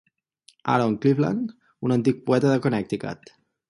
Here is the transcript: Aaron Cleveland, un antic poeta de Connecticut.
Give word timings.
Aaron 0.75 0.95
Cleveland, 1.03 1.53
un 1.87 1.97
antic 1.99 2.23
poeta 2.31 2.51
de 2.51 2.59
Connecticut. 2.69 3.37